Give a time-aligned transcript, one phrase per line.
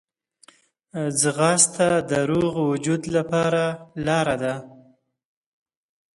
[1.21, 3.63] ځغاسته د روغ وجود لپاره
[4.05, 4.55] لاره ده